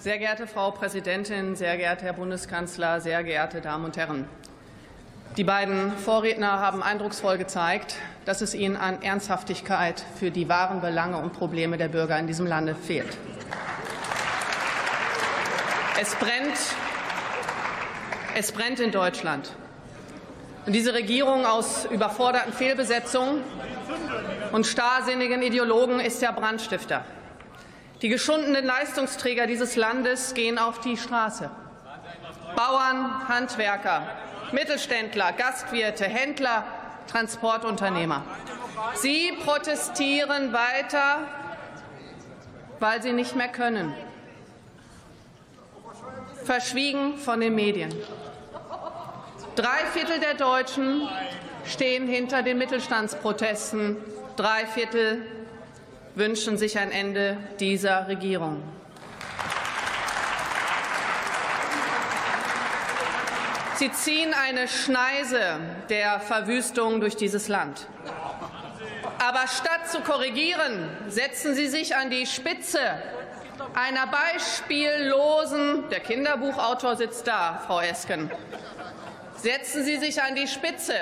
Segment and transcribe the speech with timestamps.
[0.00, 4.28] Sehr geehrte Frau Präsidentin, sehr geehrter Herr Bundeskanzler, sehr geehrte Damen und Herren!
[5.36, 11.16] Die beiden Vorredner haben eindrucksvoll gezeigt, dass es ihnen an Ernsthaftigkeit für die wahren Belange
[11.16, 13.18] und Probleme der Bürger in diesem Lande fehlt.
[16.00, 16.58] Es brennt,
[18.36, 19.52] es brennt in Deutschland.
[20.64, 23.42] Und diese Regierung aus überforderten Fehlbesetzungen
[24.52, 27.04] und starrsinnigen Ideologen ist der Brandstifter.
[28.02, 31.50] Die geschundenen Leistungsträger dieses Landes gehen auf die Straße.
[32.54, 34.06] Bauern, Handwerker,
[34.52, 36.64] Mittelständler, Gastwirte, Händler,
[37.08, 38.22] Transportunternehmer.
[38.94, 41.26] Sie protestieren weiter,
[42.78, 43.92] weil sie nicht mehr können.
[46.44, 47.92] Verschwiegen von den Medien.
[49.56, 51.08] Drei Viertel der Deutschen
[51.64, 53.96] stehen hinter den Mittelstandsprotesten.
[54.36, 55.26] Drei Viertel
[56.18, 58.62] wünschen sich ein Ende dieser Regierung.
[63.76, 67.86] Sie ziehen eine Schneise der Verwüstung durch dieses Land.
[69.20, 72.80] Aber statt zu korrigieren, setzen Sie sich an die Spitze
[73.74, 78.30] einer beispiellosen, der Kinderbuchautor sitzt da, Frau Esken,
[79.36, 80.94] setzen Sie sich an die Spitze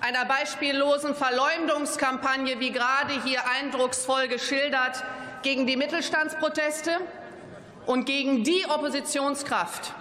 [0.00, 5.04] einer beispiellosen Verleumdungskampagne, wie gerade hier eindrucksvoll geschildert,
[5.42, 6.98] gegen die Mittelstandsproteste
[7.86, 9.92] und gegen die Oppositionskraft,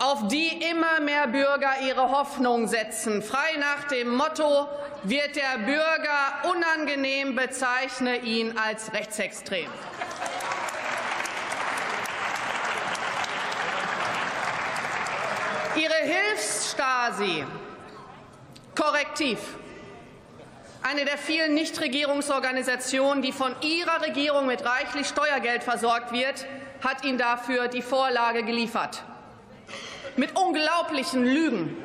[0.00, 3.22] auf die immer mehr Bürger ihre Hoffnung setzen.
[3.22, 4.68] Frei nach dem Motto,
[5.04, 9.70] wird der Bürger unangenehm, bezeichne ihn als rechtsextrem.
[15.76, 17.46] Ihre Hilfsstasi,
[18.78, 19.40] Korrektiv,
[20.82, 26.46] eine der vielen Nichtregierungsorganisationen, die von Ihrer Regierung mit reichlich Steuergeld versorgt wird,
[26.80, 29.02] hat Ihnen dafür die Vorlage geliefert.
[30.14, 31.76] Mit unglaublichen Lügen,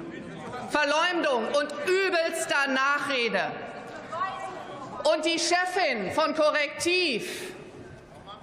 [0.70, 3.42] Verleumdung und übelster Nachrede.
[5.16, 7.56] Und die Chefin von Korrektiv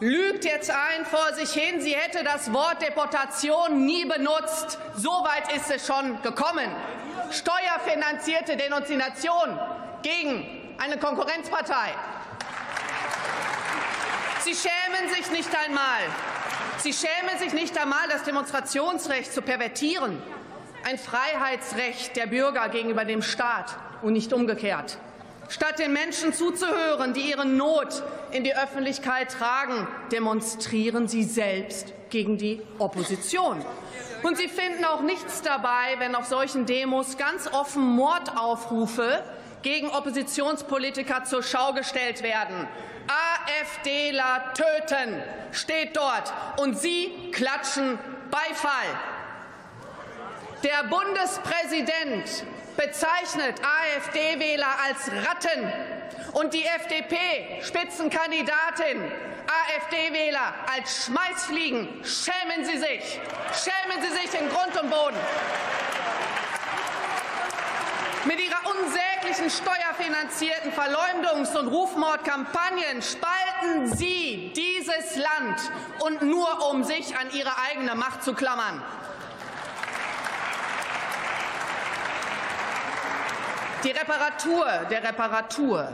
[0.00, 4.76] lügt jetzt ein vor sich hin, sie hätte das Wort Deportation nie benutzt.
[4.97, 6.69] So weit ist es schon gekommen.
[7.32, 9.58] Steuerfinanzierte Denunziation
[10.02, 11.94] gegen eine Konkurrenzpartei.
[14.41, 16.00] Sie schämen sich nicht einmal.
[16.78, 20.22] Sie schämen sich nicht einmal, das Demonstrationsrecht zu pervertieren.
[20.84, 24.98] Ein Freiheitsrecht der Bürger gegenüber dem Staat und nicht umgekehrt.
[25.50, 32.38] Statt den Menschen zuzuhören, die ihre Not in die Öffentlichkeit tragen, demonstrieren sie selbst gegen
[32.38, 33.64] die Opposition.
[34.22, 39.24] Und sie finden auch nichts dabei, wenn auf solchen Demos ganz offen Mordaufrufe
[39.62, 42.68] gegen Oppositionspolitiker zur Schau gestellt werden.
[43.08, 47.98] AfDler töten steht dort, und Sie klatschen
[48.30, 48.86] Beifall.
[50.62, 52.44] Der Bundespräsident
[52.76, 55.72] bezeichnet AfD-Wähler als Ratten
[56.34, 59.10] und die FDP-Spitzenkandidatin
[59.48, 62.04] AfD-Wähler als Schmeißfliegen.
[62.04, 63.19] Schämen Sie sich!
[63.54, 65.16] Schämen Sie sich in Grund und Boden!
[68.27, 75.59] Mit ihrer unsäglichen steuerfinanzierten Verleumdungs- und Rufmordkampagnen spalten Sie dieses Land
[76.00, 78.82] und nur um sich an ihre eigene Macht zu klammern.
[83.82, 85.88] Die Reparatur der Reparatur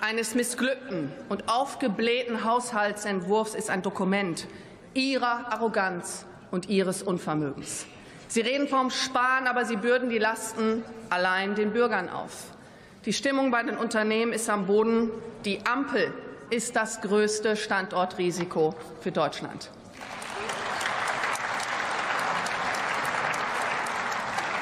[0.00, 4.48] eines missglückten und aufgeblähten Haushaltsentwurfs ist ein Dokument
[4.92, 7.86] Ihrer Arroganz und Ihres Unvermögens.
[8.26, 12.46] Sie reden vom Sparen, aber Sie bürden die Lasten allein den Bürgern auf.
[13.04, 15.10] Die Stimmung bei den Unternehmen ist am Boden.
[15.44, 16.12] Die Ampel
[16.50, 19.70] ist das größte Standortrisiko für Deutschland.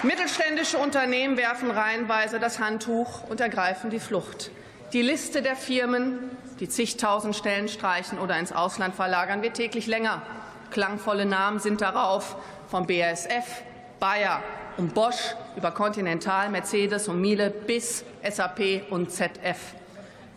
[0.02, 4.50] Mittelständische Unternehmen werfen reihenweise das Handtuch und ergreifen die Flucht.
[4.94, 10.22] Die Liste der Firmen, die zigtausend Stellen streichen oder ins Ausland verlagern, wird täglich länger.
[10.70, 12.36] Klangvolle Namen sind darauf
[12.68, 13.62] vom BASF,
[13.98, 14.42] Bayer
[14.78, 19.58] und Bosch über Continental, Mercedes und Miele bis SAP und ZF.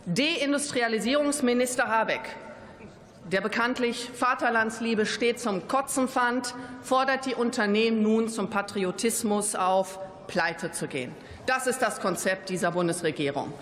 [0.08, 2.36] Deindustrialisierungsminister Habeck,
[3.32, 10.72] der bekanntlich Vaterlandsliebe stets zum Kotzen fand, fordert die Unternehmen nun zum Patriotismus auf, pleite
[10.72, 11.14] zu gehen.
[11.46, 13.54] Das ist das Konzept dieser Bundesregierung.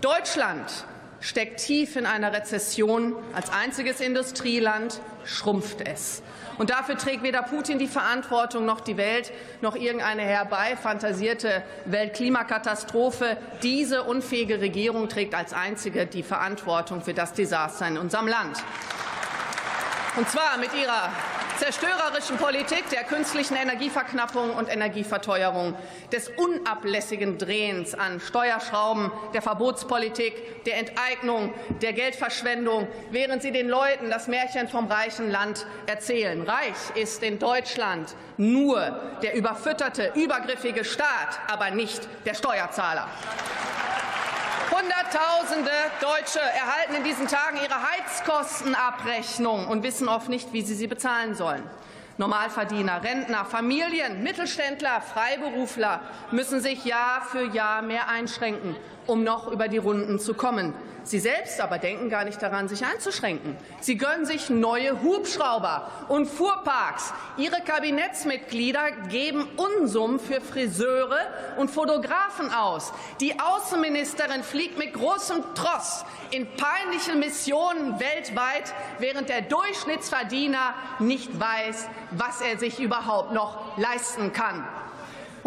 [0.00, 0.84] Deutschland
[1.20, 3.14] steckt tief in einer Rezession.
[3.34, 6.22] Als einziges Industrieland schrumpft es.
[6.58, 13.36] Und dafür trägt weder Putin die Verantwortung noch die Welt noch irgendeine herbeifantasierte Weltklimakatastrophe.
[13.62, 18.58] Diese unfähige Regierung trägt als einzige die Verantwortung für das Desaster in unserem Land.
[20.16, 21.12] Und zwar mit ihrer
[21.58, 25.74] zerstörerischen Politik der künstlichen Energieverknappung und Energieverteuerung,
[26.12, 31.52] des unablässigen Drehens an Steuerschrauben, der Verbotspolitik, der Enteignung,
[31.82, 36.42] der Geldverschwendung, während sie den Leuten das Märchen vom reichen Land erzählen.
[36.42, 43.08] Reich ist in Deutschland nur der überfütterte, übergriffige Staat, aber nicht der Steuerzahler.
[44.70, 45.70] Hunderttausende
[46.00, 51.34] Deutsche erhalten in diesen Tagen ihre Heizkostenabrechnung und wissen oft nicht, wie sie sie bezahlen
[51.34, 51.62] sollen.
[52.18, 56.00] Normalverdiener, Rentner, Familien, Mittelständler, Freiberufler
[56.32, 58.76] müssen sich Jahr für Jahr mehr einschränken,
[59.06, 60.74] um noch über die Runden zu kommen.
[61.08, 63.56] Sie selbst aber denken gar nicht daran, sich einzuschränken.
[63.80, 67.14] Sie gönnen sich neue Hubschrauber und Fuhrparks.
[67.38, 71.20] Ihre Kabinettsmitglieder geben Unsummen für Friseure
[71.56, 72.92] und Fotografen aus.
[73.22, 81.88] Die Außenministerin fliegt mit großem Tross in peinliche Missionen weltweit, während der Durchschnittsverdiener nicht weiß,
[82.10, 84.62] was er sich überhaupt noch leisten kann.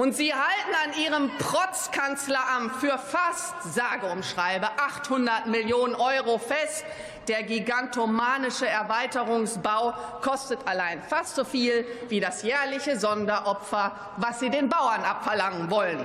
[0.01, 6.83] Und Sie halten an Ihrem Protzkanzleramt für fast, sage und schreibe, 800 Millionen Euro fest.
[7.27, 9.94] Der gigantomanische Erweiterungsbau
[10.24, 16.04] kostet allein fast so viel wie das jährliche Sonderopfer, was Sie den Bauern abverlangen wollen.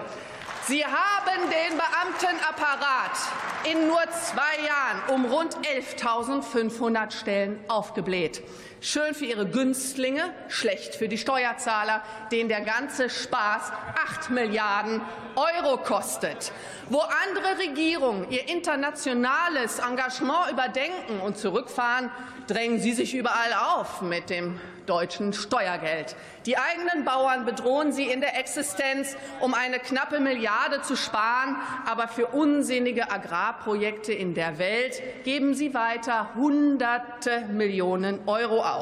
[0.66, 3.16] Sie haben den Beamtenapparat
[3.64, 8.42] in nur zwei Jahren um rund 11.500 Stellen aufgebläht.
[8.88, 13.72] Schön für Ihre Günstlinge, schlecht für die Steuerzahler, denen der ganze Spaß
[14.20, 15.00] 8 Milliarden
[15.34, 16.52] Euro kostet.
[16.88, 22.12] Wo andere Regierungen ihr internationales Engagement überdenken und zurückfahren,
[22.46, 26.14] drängen Sie sich überall auf mit dem deutschen Steuergeld.
[26.46, 31.56] Die eigenen Bauern bedrohen Sie in der Existenz, um eine knappe Milliarde zu sparen.
[31.86, 38.75] Aber für unsinnige Agrarprojekte in der Welt geben Sie weiter Hunderte Millionen Euro aus.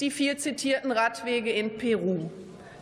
[0.00, 2.30] Die viel zitierten Radwege in Peru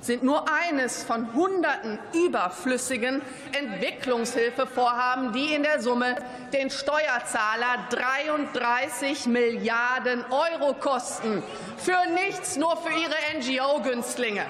[0.01, 3.21] sind nur eines von Hunderten überflüssigen
[3.53, 6.17] Entwicklungshilfevorhaben, die in der Summe
[6.53, 11.43] den Steuerzahler 33 Milliarden Euro kosten.
[11.77, 14.47] Für nichts, nur für ihre NGO-Günstlinge.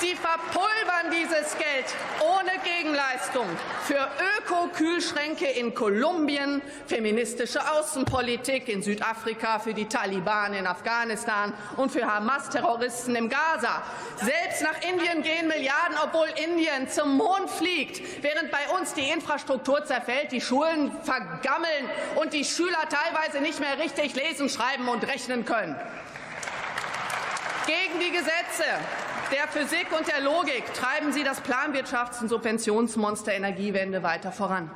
[0.00, 1.86] Sie verpulvern dieses Geld
[2.20, 3.46] ohne Gegenleistung
[3.84, 4.08] für
[4.38, 13.16] Öko-Kühlschränke in Kolumbien, feministische Außenpolitik in Südafrika, für die Taliban in Afghanistan und für Hamas-Terroristen
[13.16, 13.82] im Gaza.
[14.18, 19.84] Selbst nach Indien gehen Milliarden, obwohl Indien zum Mond fliegt, während bei uns die Infrastruktur
[19.84, 25.44] zerfällt, die Schulen vergammeln und die Schüler teilweise nicht mehr richtig lesen, schreiben und rechnen
[25.44, 25.74] können.
[27.66, 28.64] Gegen die Gesetze
[29.30, 34.70] der Physik und der Logik treiben Sie das Planwirtschafts- und Subventionsmonster Energiewende weiter voran.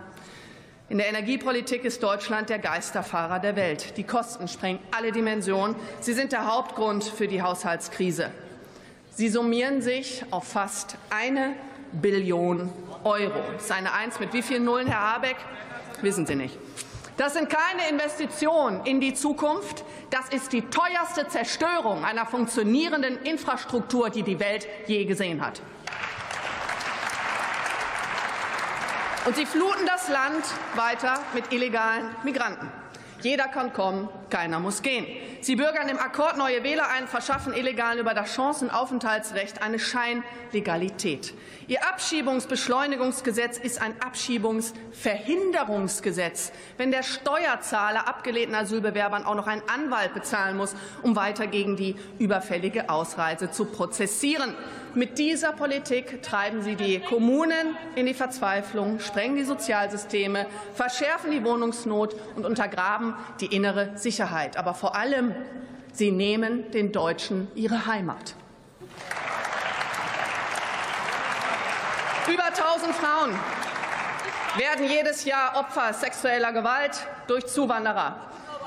[0.88, 3.96] In der Energiepolitik ist Deutschland der Geisterfahrer der Welt.
[3.96, 5.74] Die Kosten sprengen alle Dimensionen.
[6.00, 8.30] Sie sind der Hauptgrund für die Haushaltskrise.
[9.14, 11.54] Sie summieren sich auf fast eine
[11.92, 12.70] Billion
[13.04, 13.42] Euro.
[13.54, 15.36] Das ist eine Eins mit wie vielen Nullen, Herr Habeck?
[16.02, 16.58] Wissen Sie nicht.
[17.16, 19.84] Das sind keine Investitionen in die Zukunft.
[20.10, 25.60] Das ist die teuerste Zerstörung einer funktionierenden Infrastruktur, die die Welt je gesehen hat.
[29.24, 30.44] Und sie fluten das Land
[30.74, 32.81] weiter mit illegalen Migranten.
[33.22, 35.06] Jeder kann kommen, keiner muss gehen.
[35.40, 41.32] Sie bürgern im Akkord neue Wähler ein, verschaffen Illegalen über das Chancenaufenthaltsrecht eine Scheinlegalität.
[41.68, 46.50] Ihr Abschiebungsbeschleunigungsgesetz ist ein Abschiebungsverhinderungsgesetz.
[46.76, 51.94] Wenn der Steuerzahler abgelehnten Asylbewerbern auch noch einen Anwalt bezahlen muss, um weiter gegen die
[52.18, 54.56] überfällige Ausreise zu prozessieren.
[54.94, 61.42] Mit dieser Politik treiben Sie die Kommunen in die Verzweiflung, sprengen die Sozialsysteme, verschärfen die
[61.42, 64.58] Wohnungsnot und untergraben die innere Sicherheit.
[64.58, 65.34] Aber vor allem,
[65.94, 68.34] Sie nehmen den Deutschen ihre Heimat.
[72.30, 73.30] Über 1000 Frauen
[74.58, 78.16] werden jedes Jahr Opfer sexueller Gewalt durch Zuwanderer.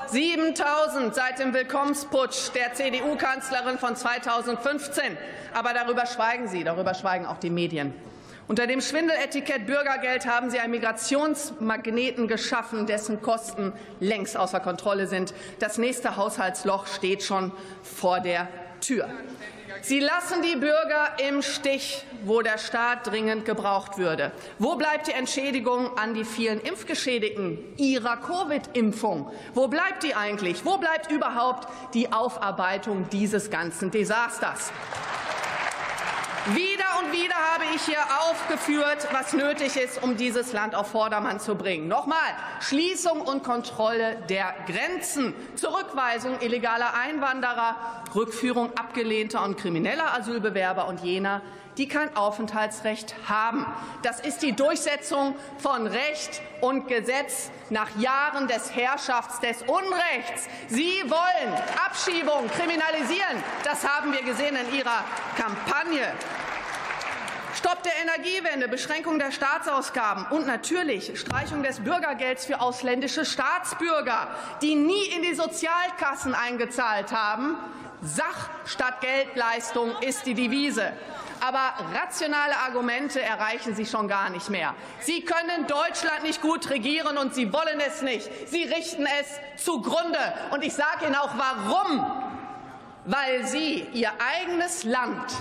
[0.08, 5.16] 7000 seit dem Willkommensputsch der CDU-Kanzlerin von 2015.
[5.54, 7.94] Aber darüber schweigen Sie, darüber schweigen auch die Medien.
[8.48, 15.34] Unter dem Schwindeletikett Bürgergeld haben Sie einen Migrationsmagneten geschaffen, dessen Kosten längst außer Kontrolle sind.
[15.58, 17.50] Das nächste Haushaltsloch steht schon
[17.82, 18.46] vor der
[18.80, 19.08] Tür.
[19.82, 24.32] Sie lassen die Bürger im Stich, wo der Staat dringend gebraucht würde.
[24.58, 29.30] Wo bleibt die Entschädigung an die vielen Impfgeschädigten ihrer Covid-Impfung?
[29.54, 30.64] Wo bleibt die eigentlich?
[30.64, 34.72] Wo bleibt überhaupt die Aufarbeitung dieses ganzen Desasters?
[36.54, 41.40] Wieder und wieder habe ich hier aufgeführt, was nötig ist, um dieses Land auf Vordermann
[41.40, 41.88] zu bringen.
[41.88, 42.18] Nochmal,
[42.60, 47.74] Schließung und Kontrolle der Grenzen, Zurückweisung illegaler Einwanderer,
[48.14, 51.42] Rückführung abgelehnter und krimineller Asylbewerber und jener,
[51.78, 53.66] die kein Aufenthaltsrecht haben.
[54.02, 60.48] Das ist die Durchsetzung von Recht und Gesetz nach Jahren des Herrschafts des Unrechts.
[60.68, 61.54] Sie wollen
[61.84, 63.42] Abschiebung kriminalisieren.
[63.64, 65.04] Das haben wir gesehen in Ihrer
[65.36, 66.12] Kampagne.
[67.56, 74.28] Stopp der Energiewende, Beschränkung der Staatsausgaben und natürlich Streichung des Bürgergelds für ausländische Staatsbürger,
[74.60, 77.56] die nie in die Sozialkassen eingezahlt haben.
[78.02, 80.92] Sach statt Geldleistung ist die Devise.
[81.40, 84.74] Aber rationale Argumente erreichen Sie schon gar nicht mehr.
[85.00, 88.30] Sie können Deutschland nicht gut regieren, und Sie wollen es nicht.
[88.48, 90.18] Sie richten es zugrunde.
[90.50, 92.04] Und ich sage Ihnen auch warum.
[93.04, 95.32] Weil Sie Ihr eigenes Land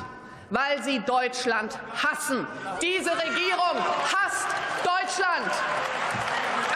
[0.50, 2.48] weil sie Deutschland hassen.
[2.82, 3.78] Diese Regierung
[4.14, 4.48] hasst
[4.84, 5.52] Deutschland.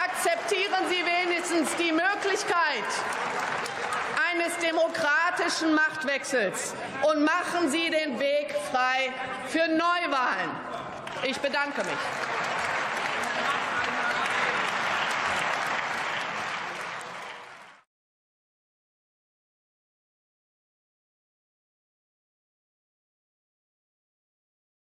[0.04, 2.84] Akzeptieren Sie wenigstens die Möglichkeit
[4.50, 9.12] eines demokratischen Machtwechsels und machen Sie den Weg frei
[9.48, 10.50] für Neuwahlen.
[11.24, 12.29] Ich bedanke mich.